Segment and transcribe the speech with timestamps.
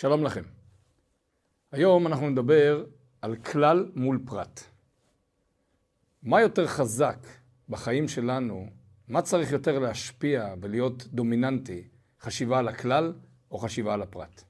[0.00, 0.42] שלום לכם.
[1.72, 2.84] היום אנחנו נדבר
[3.22, 4.60] על כלל מול פרט.
[6.22, 7.18] מה יותר חזק
[7.68, 8.66] בחיים שלנו,
[9.08, 11.88] מה צריך יותר להשפיע ולהיות דומיננטי,
[12.20, 13.12] חשיבה על הכלל
[13.50, 14.44] או חשיבה על הפרט?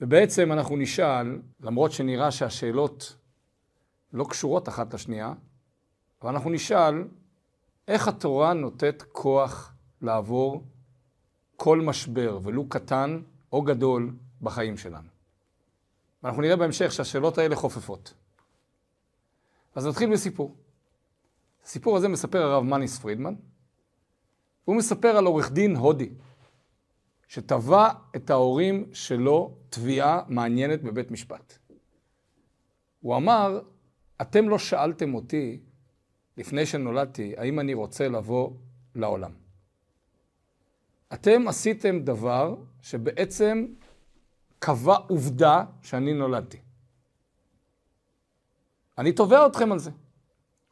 [0.00, 3.16] ובעצם אנחנו נשאל, למרות שנראה שהשאלות
[4.12, 5.32] לא קשורות אחת לשנייה,
[6.22, 7.04] אבל אנחנו נשאל
[7.88, 10.64] איך התורה נותנת כוח לעבור
[11.56, 13.22] כל משבר, ולו קטן
[13.52, 14.12] או גדול,
[14.42, 15.08] בחיים שלנו.
[16.22, 18.14] ואנחנו נראה בהמשך שהשאלות האלה חופפות.
[19.74, 20.56] אז נתחיל בסיפור.
[21.64, 23.34] הסיפור הזה מספר הרב מניס פרידמן.
[24.64, 26.10] הוא מספר על עורך דין הודי,
[27.28, 31.58] שתבע את ההורים שלו תביעה מעניינת בבית משפט.
[33.00, 33.60] הוא אמר,
[34.20, 35.60] אתם לא שאלתם אותי
[36.36, 38.50] לפני שנולדתי, האם אני רוצה לבוא
[38.94, 39.32] לעולם.
[41.12, 43.66] אתם עשיתם דבר שבעצם
[44.64, 46.58] קבע עובדה שאני נולדתי.
[48.98, 49.90] אני תובע אתכם על זה.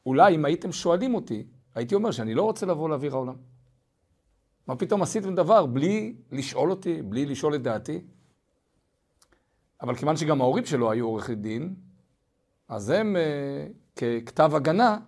[0.06, 3.36] אולי אם הייתם שואלים אותי, הייתי אומר שאני לא רוצה לבוא לאוויר העולם.
[4.66, 8.00] מה פתאום עשיתם דבר בלי לשאול אותי, בלי לשאול את דעתי?
[9.82, 11.74] אבל כיוון שגם ההורים שלו היו עורכי דין,
[12.68, 14.98] אז הם אה, ככתב הגנה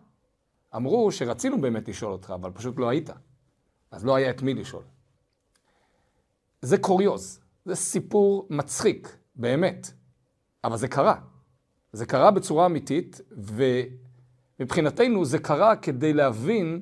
[0.77, 3.11] אמרו שרצינו באמת לשאול אותך, אבל פשוט לא היית.
[3.91, 4.83] אז לא היה את מי לשאול.
[6.63, 7.42] זה קוריוז.
[7.65, 9.91] זה סיפור מצחיק, באמת,
[10.65, 11.15] אבל זה קרה.
[11.93, 13.21] זה קרה בצורה אמיתית,
[14.61, 16.81] ומבחינתנו זה קרה כדי להבין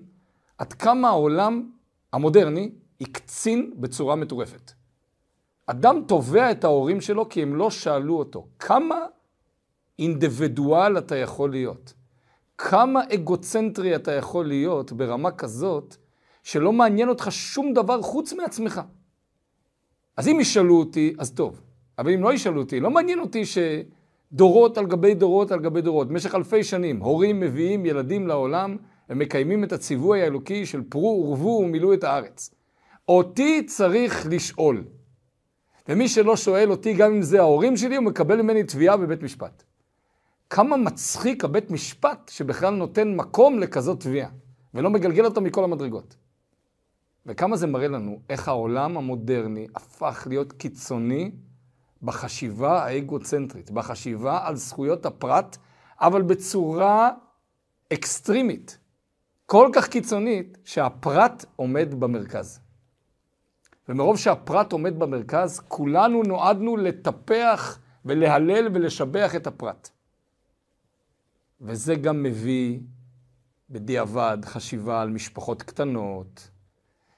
[0.58, 1.70] עד כמה העולם
[2.12, 4.72] המודרני הקצין בצורה מטורפת.
[5.66, 8.46] אדם תובע את ההורים שלו כי הם לא שאלו אותו.
[8.58, 8.96] כמה
[9.98, 11.94] אינדיבידואל אתה יכול להיות?
[12.58, 15.96] כמה אגוצנטרי אתה יכול להיות ברמה כזאת
[16.42, 18.80] שלא מעניין אותך שום דבר חוץ מעצמך?
[20.20, 21.60] אז אם ישאלו אותי, אז טוב.
[21.98, 26.08] אבל אם לא ישאלו אותי, לא מעניין אותי שדורות על גבי דורות על גבי דורות,
[26.08, 28.76] במשך אלפי שנים, הורים מביאים ילדים לעולם,
[29.08, 32.54] הם מקיימים את הציווי האלוקי של פרו ורבו ומילאו את הארץ.
[33.08, 34.84] אותי צריך לשאול.
[35.88, 39.62] ומי שלא שואל אותי, גם אם זה ההורים שלי, הוא מקבל ממני תביעה בבית משפט.
[40.50, 44.28] כמה מצחיק הבית משפט שבכלל נותן מקום לכזאת תביעה,
[44.74, 46.16] ולא מגלגל אותה מכל המדרגות.
[47.26, 51.30] וכמה זה מראה לנו איך העולם המודרני הפך להיות קיצוני
[52.02, 55.56] בחשיבה האגוצנטרית, בחשיבה על זכויות הפרט,
[56.00, 57.10] אבל בצורה
[57.92, 58.78] אקסטרימית,
[59.46, 62.60] כל כך קיצונית, שהפרט עומד במרכז.
[63.88, 69.90] ומרוב שהפרט עומד במרכז, כולנו נועדנו לטפח ולהלל ולשבח את הפרט.
[71.60, 72.78] וזה גם מביא
[73.70, 76.50] בדיעבד חשיבה על משפחות קטנות,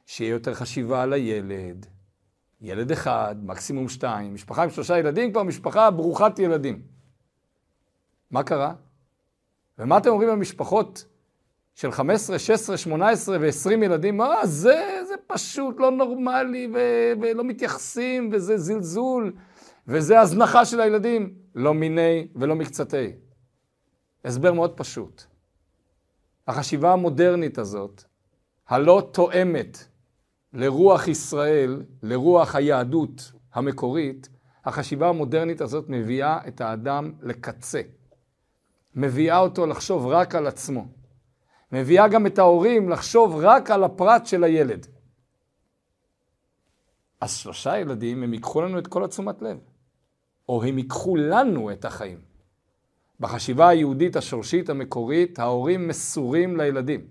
[0.07, 1.87] שיהיה יותר חשיבה על הילד.
[2.61, 6.83] ילד אחד, מקסימום שתיים, משפחה עם שלושה ילדים, כבר משפחה ברוכת ילדים.
[8.31, 8.75] מה קרה?
[9.79, 11.05] ומה אתם אומרים למשפחות
[11.75, 14.17] של 15, 16, 18 ו-20 ילדים?
[14.17, 19.33] מה, זה, זה פשוט לא נורמלי, ו- ולא מתייחסים, וזה זלזול,
[19.87, 21.35] וזה הזנחה של הילדים.
[21.55, 23.13] לא מיני ולא מקצתי.
[24.25, 25.23] הסבר מאוד פשוט.
[26.49, 28.05] החשיבה המודרנית הזאת,
[28.69, 29.85] הלא תואמת
[30.53, 34.29] לרוח ישראל, לרוח היהדות המקורית,
[34.65, 37.81] החשיבה המודרנית הזאת מביאה את האדם לקצה.
[38.95, 40.87] מביאה אותו לחשוב רק על עצמו.
[41.73, 44.87] מביאה גם את ההורים לחשוב רק על הפרט של הילד.
[47.21, 49.59] אז שלושה ילדים, הם ייקחו לנו את כל התשומת לב.
[50.49, 52.19] או הם ייקחו לנו את החיים.
[53.21, 57.07] בחשיבה היהודית השורשית המקורית, ההורים מסורים לילדים.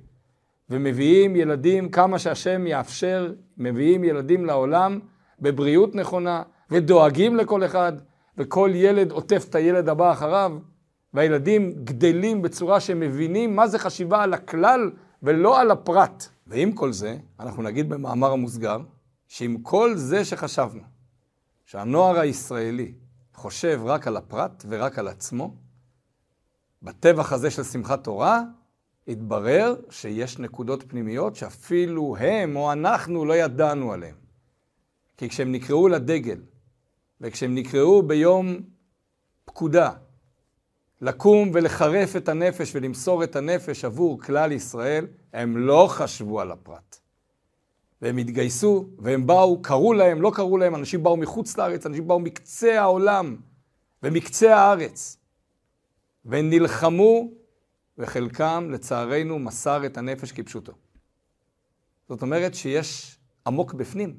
[0.71, 4.99] ומביאים ילדים כמה שהשם יאפשר, מביאים ילדים לעולם
[5.39, 7.93] בבריאות נכונה, ודואגים לכל אחד,
[8.37, 10.51] וכל ילד עוטף את הילד הבא אחריו,
[11.13, 14.91] והילדים גדלים בצורה שהם מבינים מה זה חשיבה על הכלל
[15.23, 16.27] ולא על הפרט.
[16.47, 18.79] ועם כל זה, אנחנו נגיד במאמר המוסגר,
[19.27, 20.81] שעם כל זה שחשבנו,
[21.65, 22.93] שהנוער הישראלי
[23.35, 25.55] חושב רק על הפרט ורק על עצמו,
[26.83, 28.41] בטבח הזה של שמחת תורה,
[29.11, 34.15] התברר שיש נקודות פנימיות שאפילו הם או אנחנו לא ידענו עליהן.
[35.17, 36.37] כי כשהם נקראו לדגל,
[37.21, 38.55] וכשהם נקראו ביום
[39.45, 39.91] פקודה,
[41.01, 46.99] לקום ולחרף את הנפש ולמסור את הנפש עבור כלל ישראל, הם לא חשבו על הפרט.
[48.01, 52.19] והם התגייסו, והם באו, קראו להם, לא קראו להם, אנשים באו מחוץ לארץ, אנשים באו
[52.19, 53.35] מקצה העולם
[54.03, 55.17] ומקצה הארץ.
[56.25, 57.29] והם נלחמו
[58.01, 60.73] וחלקם, לצערנו, מסר את הנפש כפשוטו.
[62.09, 64.17] זאת אומרת שיש עמוק בפנים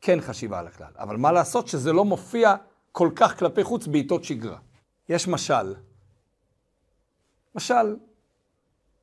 [0.00, 0.92] כן חשיבה על הכלל.
[0.98, 2.54] אבל מה לעשות שזה לא מופיע
[2.92, 4.58] כל כך כלפי חוץ בעיתות שגרה.
[5.08, 5.74] יש משל,
[7.54, 7.96] משל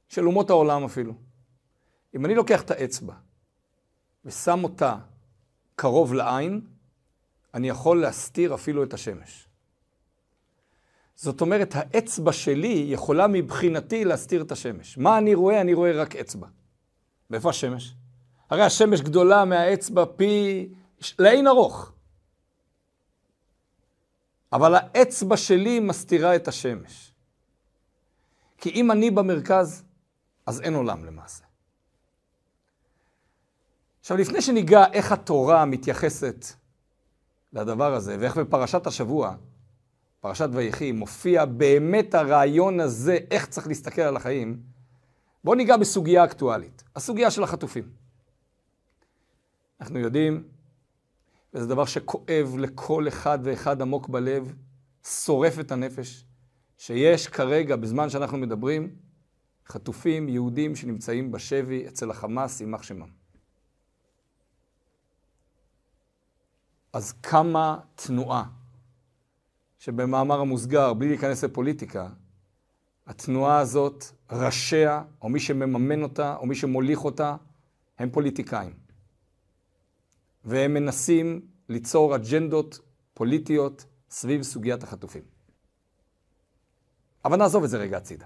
[0.10, 1.14] של אומות העולם אפילו.
[2.16, 3.14] אם אני לוקח את האצבע
[4.26, 4.96] ושם אותה
[5.76, 6.62] קרוב לעין,
[7.54, 9.48] אני יכול להסתיר אפילו את השמש.
[11.22, 14.98] זאת אומרת, האצבע שלי יכולה מבחינתי להסתיר את השמש.
[14.98, 15.62] מה אני רואה?
[15.62, 16.48] אני רואה רק אצבע.
[17.30, 17.96] ואיפה השמש?
[18.50, 20.70] הרי השמש גדולה מהאצבע פי...
[21.20, 21.92] לאין ארוך.
[24.54, 27.14] אבל האצבע שלי מסתירה את השמש.
[28.58, 29.84] כי אם אני במרכז,
[30.46, 31.44] אז אין עולם למעשה.
[34.00, 36.46] עכשיו, לפני שניגע איך התורה מתייחסת
[37.54, 39.36] לדבר הזה, ואיך בפרשת השבוע,
[40.22, 44.62] פרשת ויחי, מופיע באמת הרעיון הזה, איך צריך להסתכל על החיים,
[45.44, 47.90] בואו ניגע בסוגיה אקטואלית, הסוגיה של החטופים.
[49.82, 50.44] אנחנו יודעים,
[51.54, 54.54] וזה דבר שכואב לכל אחד ואחד עמוק בלב,
[55.04, 56.26] שורף את הנפש,
[56.78, 58.96] שיש כרגע, בזמן שאנחנו מדברים,
[59.68, 63.10] חטופים יהודים שנמצאים בשבי אצל החמאס, יימח שמם.
[66.94, 68.44] אז כמה תנועה,
[69.82, 72.10] שבמאמר המוסגר, בלי להיכנס לפוליטיקה,
[73.08, 77.36] התנועה הזאת, ראשיה, או מי שמממן אותה, או מי שמוליך אותה,
[78.00, 78.74] הם פוליטיקאים.
[80.46, 82.80] והם מנסים ליצור אג'נדות
[83.14, 85.24] פוליטיות סביב סוגיית החטופים.
[87.26, 88.26] אבל נעזוב את זה רגע הצידה.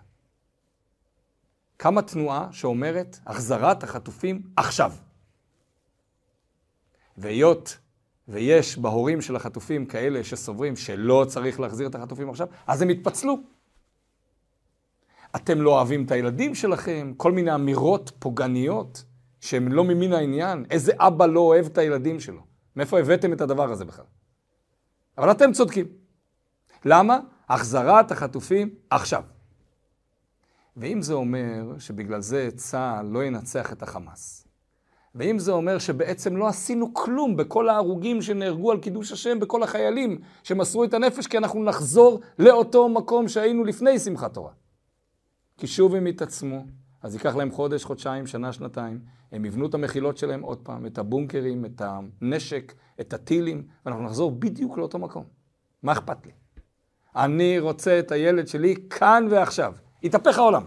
[1.77, 4.93] קמה תנועה שאומרת החזרת החטופים עכשיו.
[7.17, 7.77] והיות
[8.27, 13.37] ויש בהורים של החטופים כאלה שסוברים שלא צריך להחזיר את החטופים עכשיו, אז הם יתפצלו.
[15.35, 19.03] אתם לא אוהבים את הילדים שלכם, כל מיני אמירות פוגעניות
[19.41, 20.65] שהן לא ממין העניין.
[20.71, 22.41] איזה אבא לא אוהב את הילדים שלו?
[22.75, 24.05] מאיפה הבאתם את הדבר הזה בכלל?
[25.17, 25.85] אבל אתם צודקים.
[26.85, 27.19] למה?
[27.49, 29.23] החזרת החטופים עכשיו.
[30.77, 34.44] ואם זה אומר שבגלל זה צה"ל לא ינצח את החמאס,
[35.15, 40.19] ואם זה אומר שבעצם לא עשינו כלום בכל ההרוגים שנהרגו על קידוש השם, בכל החיילים
[40.43, 44.51] שמסרו את הנפש, כי אנחנו נחזור לאותו מקום שהיינו לפני שמחת תורה.
[45.57, 46.65] כי שוב הם יתעצמו,
[47.01, 48.99] אז ייקח להם חודש, חודשיים, שנה, שנתיים,
[49.31, 54.31] הם יבנו את המחילות שלהם עוד פעם, את הבונקרים, את הנשק, את הטילים, ואנחנו נחזור
[54.31, 55.23] בדיוק לאותו מקום.
[55.83, 56.31] מה אכפת לי?
[57.15, 59.73] אני רוצה את הילד שלי כאן ועכשיו.
[60.03, 60.63] יתהפך העולם.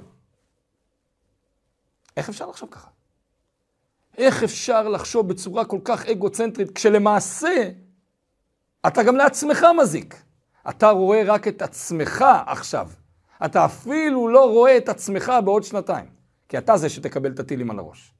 [2.17, 2.98] איך אפשר לחשוב ככה?
[4.19, 7.71] איך אפשר לחשוב בצורה כל כך אגוצנטרית, כשלמעשה
[8.87, 10.23] אתה גם לעצמך מזיק.
[10.69, 12.89] אתה רואה רק את עצמך עכשיו.
[13.45, 16.07] אתה אפילו לא רואה את עצמך בעוד שנתיים,
[16.49, 18.15] כי אתה זה שתקבל את הטילים על הראש.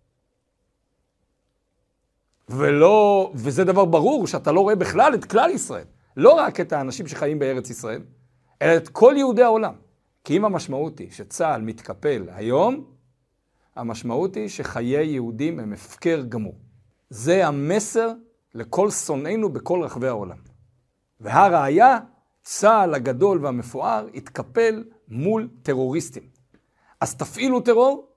[2.49, 5.85] ולא, וזה דבר ברור שאתה לא רואה בכלל את כלל ישראל.
[6.17, 8.03] לא רק את האנשים שחיים בארץ ישראל,
[8.63, 9.75] אלא את כל יהודי העולם.
[10.25, 12.85] כי אם המשמעות היא שצה"ל מתקפל היום,
[13.79, 16.55] המשמעות היא שחיי יהודים הם הפקר גמור.
[17.11, 18.13] זה המסר
[18.55, 20.37] לכל שונאינו בכל רחבי העולם.
[21.21, 21.99] והראיה,
[22.43, 26.23] צה"ל הגדול והמפואר התקפל מול טרוריסטים.
[27.01, 28.09] אז תפעילו טרור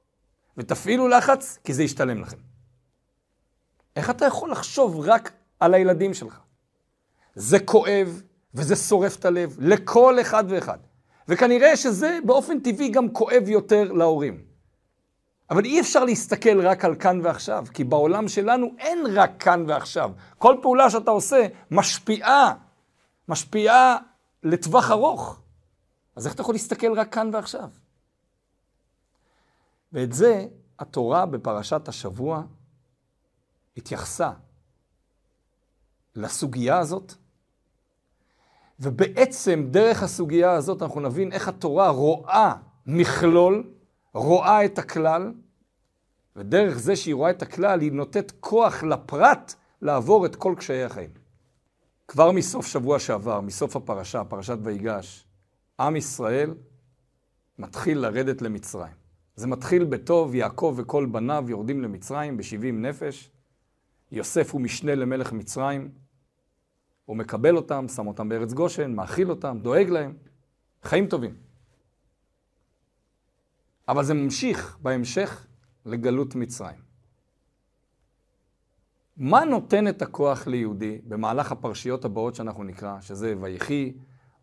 [0.58, 2.38] ותפעילו לחץ, כי זה ישתלם לכם.
[3.96, 6.40] איך אתה יכול לחשוב רק על הילדים שלך?
[7.36, 8.22] זה כואב
[8.54, 10.78] וזה שורף את הלב לכל אחד ואחד.
[11.28, 14.51] וכנראה שזה באופן טבעי גם כואב יותר להורים.
[15.52, 20.12] אבל אי אפשר להסתכל רק על כאן ועכשיו, כי בעולם שלנו אין רק כאן ועכשיו.
[20.38, 22.54] כל פעולה שאתה עושה משפיעה,
[23.28, 23.98] משפיעה
[24.44, 25.42] לטווח ארוך.
[26.16, 27.70] אז איך אתה יכול להסתכל רק כאן ועכשיו?
[29.94, 30.46] ואת זה
[30.80, 32.44] התורה בפרשת השבוע
[33.78, 34.32] התייחסה
[36.16, 37.14] לסוגיה הזאת,
[38.80, 42.54] ובעצם דרך הסוגיה הזאת אנחנו נבין איך התורה רואה
[42.86, 43.74] מכלול,
[44.14, 45.34] רואה את הכלל,
[46.36, 51.10] ודרך זה שהיא רואה את הכלל, היא נותנת כוח לפרט לעבור את כל קשיי החיים.
[52.08, 55.28] כבר מסוף שבוע שעבר, מסוף הפרשה, פרשת ויגש,
[55.80, 56.54] עם ישראל
[57.60, 58.94] מתחיל לרדת למצרים.
[59.36, 63.32] זה מתחיל בטוב, יעקב וכל בניו יורדים למצרים ב-70 נפש.
[64.12, 65.92] יוסף הוא משנה למלך מצרים.
[67.06, 70.14] הוא מקבל אותם, שם אותם בארץ גושן, מאכיל אותם, דואג להם.
[70.84, 71.36] חיים טובים.
[73.88, 75.48] אבל זה ממשיך בהמשך
[75.86, 76.92] לגלות מצרים.
[79.18, 83.94] מה נותן את הכוח ליהודי במהלך הפרשיות הבאות שאנחנו נקרא, שזה ויחי,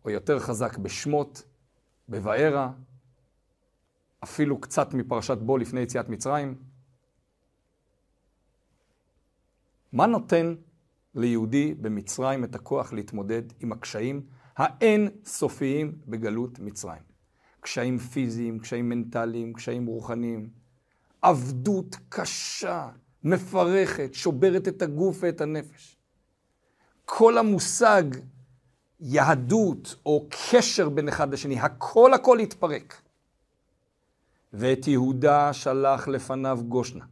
[0.05, 1.43] או יותר חזק בשמות,
[2.09, 2.71] בבארה,
[4.23, 6.55] אפילו קצת מפרשת בו לפני יציאת מצרים?
[9.93, 10.55] מה נותן
[11.15, 14.21] ליהודי במצרים את הכוח להתמודד עם הקשיים
[14.57, 17.03] האין סופיים בגלות מצרים.
[17.59, 20.49] קשיים פיזיים, קשיים מנטליים, קשיים רוחניים.
[21.21, 22.89] עבדות קשה,
[23.23, 25.97] מפרכת, שוברת את הגוף ואת הנפש.
[27.05, 28.03] כל המושג
[28.99, 33.01] יהדות או קשר בין אחד לשני, הכל הכל התפרק.
[34.53, 37.05] ואת יהודה שלח לפניו גושנה.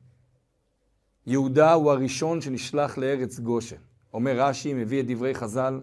[1.28, 3.76] יהודה הוא הראשון שנשלח לארץ גושן.
[4.14, 5.82] אומר רש"י, מביא את דברי חז"ל,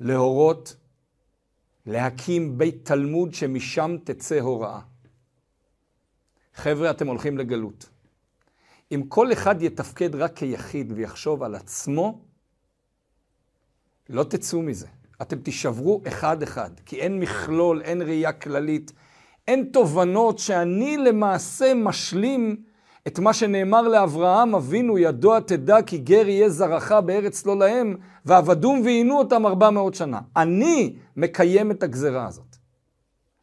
[0.00, 0.76] להורות,
[1.86, 4.80] להקים בית תלמוד שמשם תצא הוראה.
[6.56, 7.88] חבר'ה, אתם הולכים לגלות.
[8.92, 12.20] אם כל אחד יתפקד רק כיחיד ויחשוב על עצמו,
[14.08, 14.86] לא תצאו מזה.
[15.22, 18.92] אתם תישברו אחד-אחד, כי אין מכלול, אין ראייה כללית,
[19.48, 22.56] אין תובנות שאני למעשה משלים
[23.06, 28.80] את מה שנאמר לאברהם אבינו, ידוע תדע כי גר יהיה זרעך בארץ לא להם, ועבדום
[28.84, 30.20] ועינו אותם ארבע מאות שנה.
[30.36, 32.56] אני מקיים את הגזרה הזאת.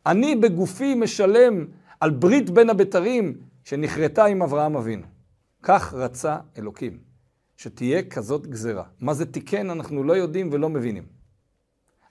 [0.06, 1.66] אני בגופי משלם
[2.04, 5.06] על ברית בין הבתרים שנכרתה עם אברהם אבינו.
[5.62, 6.98] כך רצה אלוקים,
[7.58, 8.84] שתהיה כזאת גזרה.
[9.00, 11.04] מה זה תיקן אנחנו לא יודעים ולא מבינים.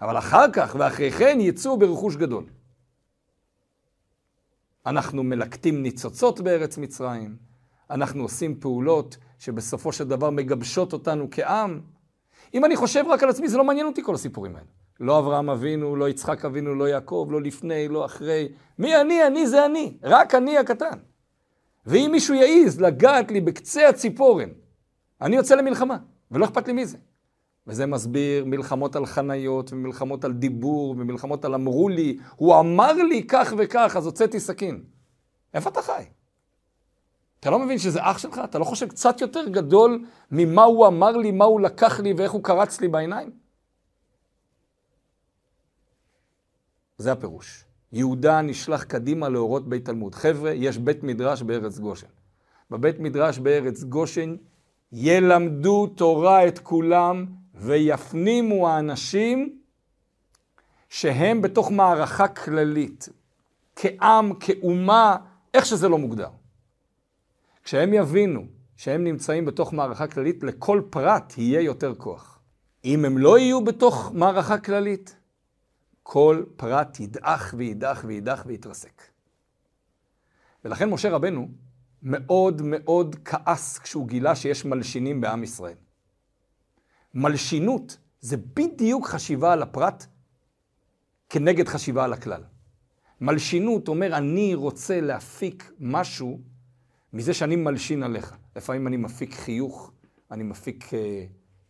[0.01, 2.45] אבל אחר כך ואחרי כן יצאו ברכוש גדול.
[4.87, 7.37] אנחנו מלקטים ניצוצות בארץ מצרים,
[7.91, 11.81] אנחנו עושים פעולות שבסופו של דבר מגבשות אותנו כעם.
[12.55, 14.69] אם אני חושב רק על עצמי, זה לא מעניין אותי כל הסיפורים האלה.
[15.03, 18.49] לא אברהם אבינו, לא יצחק אבינו, לא יעקב, לא לפני, לא אחרי.
[18.79, 19.27] מי אני?
[19.27, 19.97] אני זה אני.
[20.03, 20.99] רק אני הקטן.
[21.87, 24.49] ואם מישהו יעז לגעת לי בקצה הציפורן,
[25.21, 25.97] אני יוצא למלחמה,
[26.31, 26.99] ולא אכפת לי מי זה.
[27.67, 33.27] וזה מסביר מלחמות על חניות, ומלחמות על דיבור, ומלחמות על אמרו לי, הוא אמר לי
[33.29, 34.85] כך וכך, אז הוצאתי סכין.
[35.55, 36.05] איפה אתה חי?
[37.41, 38.41] אתה לא מבין שזה אח שלך?
[38.45, 42.33] אתה לא חושב קצת יותר גדול ממה הוא אמר לי, מה הוא לקח לי ואיך
[42.33, 43.42] הוא קרץ לי בעיניים?
[47.03, 47.65] זה הפירוש.
[47.93, 50.15] יהודה נשלח קדימה להורות בית תלמוד.
[50.15, 52.07] חבר'ה, יש בית מדרש בארץ גושן.
[52.71, 54.37] בבית מדרש בארץ גושן
[54.93, 59.59] ילמדו תורה את כולם ויפנימו האנשים
[60.89, 63.09] שהם בתוך מערכה כללית,
[63.77, 65.17] כעם, כאומה,
[65.55, 66.29] איך שזה לא מוגדר.
[67.65, 68.45] כשהם יבינו
[68.77, 72.39] שהם נמצאים בתוך מערכה כללית, לכל פרט יהיה יותר כוח.
[72.85, 75.17] אם הם לא יהיו בתוך מערכה כללית,
[76.03, 79.03] כל פרט ידעך וידעך וידעך ויתרסק.
[80.65, 81.49] ולכן משה רבנו
[82.03, 85.77] מאוד מאוד כעס כשהוא גילה שיש מלשינים בעם ישראל.
[87.15, 90.07] מלשינות זה בדיוק חשיבה על הפרט
[91.29, 92.43] כנגד חשיבה על הכלל.
[93.21, 96.41] מלשינות אומר, אני רוצה להפיק משהו
[97.13, 98.37] מזה שאני מלשין עליך.
[98.57, 99.93] לפעמים אני מפיק חיוך,
[100.31, 100.93] אני מפיק uh,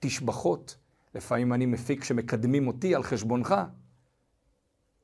[0.00, 0.76] תשבחות,
[1.14, 3.54] לפעמים אני מפיק שמקדמים אותי על חשבונך.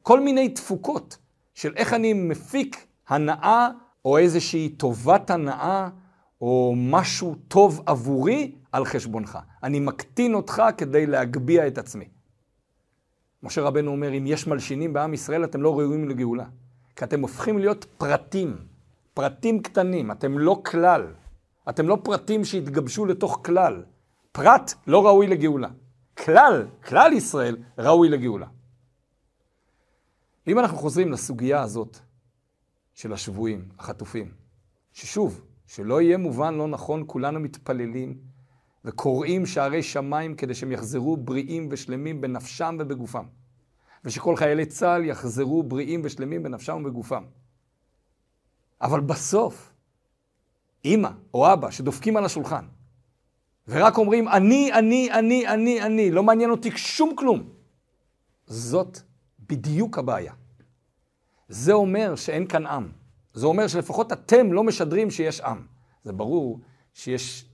[0.08, 1.18] כל מיני תפוקות
[1.54, 3.68] של איך אני מפיק הנאה
[4.04, 5.88] או איזושהי טובת הנאה
[6.40, 9.38] או משהו טוב עבורי על חשבונך.
[9.62, 12.04] אני מקטין אותך כדי להגביה את עצמי.
[13.42, 16.44] משה רבנו אומר, אם יש מלשינים בעם ישראל, אתם לא ראויים לגאולה.
[16.96, 18.56] כי אתם הופכים להיות פרטים,
[19.14, 21.06] פרטים קטנים, אתם לא כלל.
[21.68, 23.82] אתם לא פרטים שהתגבשו לתוך כלל.
[24.32, 25.68] פרט לא ראוי לגאולה.
[26.24, 28.46] כלל, כלל ישראל, ראוי לגאולה.
[30.48, 31.98] אם אנחנו חוזרים לסוגיה הזאת
[32.94, 34.32] של השבויים, החטופים,
[34.92, 38.18] ששוב, שלא יהיה מובן לא נכון, כולנו מתפללים
[38.84, 43.24] וקוראים שערי שמיים כדי שהם יחזרו בריאים ושלמים בנפשם ובגופם.
[44.04, 47.24] ושכל חיילי צה"ל יחזרו בריאים ושלמים בנפשם ובגופם.
[48.80, 49.72] אבל בסוף,
[50.84, 52.64] אימא או אבא שדופקים על השולחן,
[53.68, 57.48] ורק אומרים, אני, אני, אני, אני, אני, לא מעניין אותי שום כלום.
[58.46, 58.98] זאת
[59.48, 60.32] בדיוק הבעיה.
[61.48, 62.88] זה אומר שאין כאן עם.
[63.34, 65.66] זה אומר שלפחות אתם לא משדרים שיש עם.
[66.04, 66.60] זה ברור
[66.94, 67.46] שיש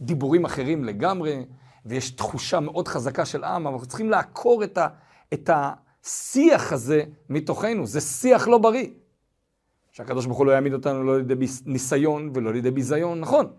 [0.00, 1.44] דיבורים אחרים לגמרי,
[1.86, 4.88] ויש תחושה מאוד חזקה של עם, אבל אנחנו צריכים לעקור את, ה,
[5.32, 7.86] את השיח הזה מתוכנו.
[7.86, 8.86] זה שיח לא בריא.
[9.92, 13.52] שהקדוש ברוך הוא לא יעמיד אותנו לא לידי ניסיון ולא לידי ביזיון, נכון.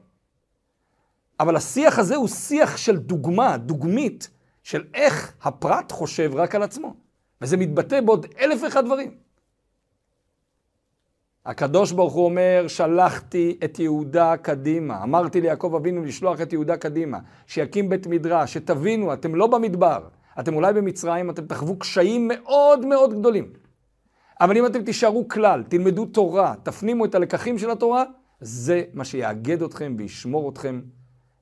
[1.39, 4.29] אבל השיח הזה הוא שיח של דוגמה, דוגמית,
[4.63, 6.95] של איך הפרט חושב רק על עצמו.
[7.41, 9.11] וזה מתבטא בעוד אלף ואחד דברים.
[11.45, 15.03] הקדוש ברוך הוא אומר, שלחתי את יהודה קדימה.
[15.03, 20.07] אמרתי ליעקב אבינו לשלוח את יהודה קדימה, שיקים בית מדרש, שתבינו, אתם לא במדבר,
[20.39, 23.53] אתם אולי במצרים, אתם תחוו קשיים מאוד מאוד גדולים.
[24.41, 28.03] אבל אם אתם תישארו כלל, תלמדו תורה, תפנימו את הלקחים של התורה,
[28.39, 30.81] זה מה שיאגד אתכם וישמור אתכם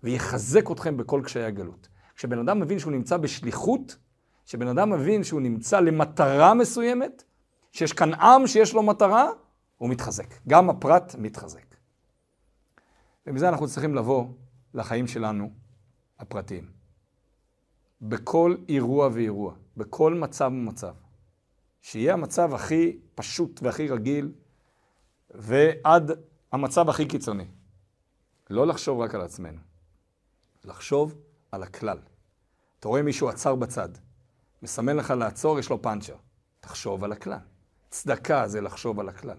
[0.04, 1.88] ויחזק אתכם בכל קשיי הגלות.
[2.16, 3.96] כשבן אדם מבין שהוא נמצא בשליחות,
[4.50, 7.24] כשבן אדם מבין שהוא נמצא למטרה מסוימת,
[7.72, 9.30] שיש כאן עם שיש לו מטרה,
[9.78, 10.34] הוא מתחזק.
[10.48, 11.76] גם הפרט מתחזק.
[13.28, 14.26] ומזה אנחנו צריכים לבוא
[14.74, 15.52] לחיים שלנו
[16.20, 16.72] הפרטיים.
[18.02, 20.94] בכל אירוע ואירוע, בכל מצב ומצב.
[21.82, 24.32] שיהיה המצב הכי פשוט והכי רגיל,
[25.30, 26.12] ועד
[26.52, 27.46] המצב הכי קיצוני.
[28.50, 29.60] לא לחשוב רק על עצמנו,
[30.66, 31.16] לחשוב
[31.52, 31.98] על הכלל.
[32.80, 33.90] אתה רואה מישהו עצר בצד,
[34.62, 36.16] מסמן לך לעצור, יש לו פאנצ'ר.
[36.60, 37.38] תחשוב על הכלל.
[37.90, 39.38] צדקה זה לחשוב על הכלל.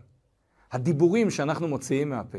[0.72, 2.38] הדיבורים שאנחנו מוציאים מהפה,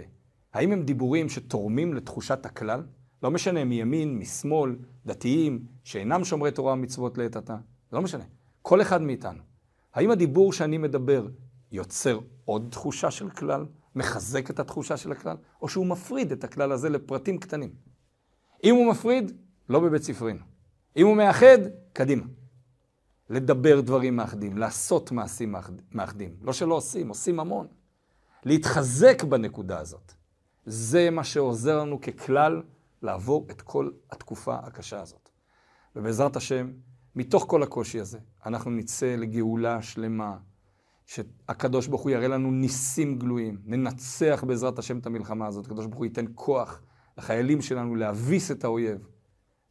[0.53, 2.83] האם הם דיבורים שתורמים לתחושת הכלל?
[3.23, 7.57] לא משנה מימין, משמאל, דתיים, שאינם שומרי תורה ומצוות לעת עתה,
[7.89, 8.23] זה לא משנה.
[8.61, 9.39] כל אחד מאיתנו.
[9.93, 11.27] האם הדיבור שאני מדבר
[11.71, 16.71] יוצר עוד תחושה של כלל, מחזק את התחושה של הכלל, או שהוא מפריד את הכלל
[16.71, 17.73] הזה לפרטים קטנים?
[18.63, 19.31] אם הוא מפריד,
[19.69, 20.39] לא בבית ספרנו.
[20.97, 21.57] אם הוא מאחד,
[21.93, 22.23] קדימה.
[23.31, 25.55] לדבר דברים מאחדים, לעשות מעשים
[25.91, 26.35] מאחדים.
[26.41, 27.67] לא שלא עושים, עושים המון.
[28.45, 30.13] להתחזק בנקודה הזאת.
[30.65, 32.61] זה מה שעוזר לנו ככלל
[33.01, 35.29] לעבור את כל התקופה הקשה הזאת.
[35.95, 36.71] ובעזרת השם,
[37.15, 40.37] מתוך כל הקושי הזה, אנחנו נצא לגאולה שלמה,
[41.05, 45.97] שהקדוש ברוך הוא יראה לנו ניסים גלויים, ננצח בעזרת השם את המלחמה הזאת, הקדוש ברוך
[45.97, 46.81] הוא ייתן כוח
[47.17, 49.07] לחיילים שלנו להביס את האויב,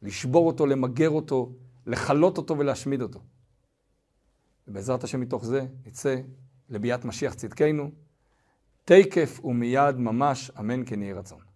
[0.01, 1.53] לשבור אותו, למגר אותו,
[1.85, 3.19] לכלות אותו ולהשמיד אותו.
[4.71, 6.15] ובעזרת השם מתוך זה נצא
[6.69, 7.91] לביאת משיח צדקנו,
[8.85, 11.50] תקף ומיד ממש, אמן כן יהי רצון.